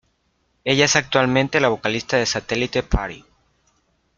Ella 0.63 0.85
es 0.85 0.95
actualmente 0.95 1.59
la 1.59 1.67
vocalista 1.69 2.17
de 2.17 2.25
Satellite 2.25 2.81
Party. 2.81 3.23